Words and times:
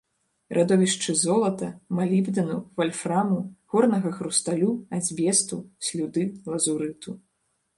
Радовішчы 0.57 1.13
золата, 1.23 1.67
малібдэну, 1.97 2.57
вальфраму, 2.81 3.37
горнага 3.75 4.09
хрусталю, 4.17 4.71
азбесту, 4.99 5.63
слюды, 5.91 6.23
лазурыту. 6.55 7.09